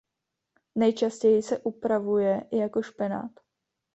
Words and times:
Nejčastěji 0.75 1.41
se 1.41 1.57
upravuje 1.59 2.45
jako 2.53 2.81
špenát. 2.81 3.31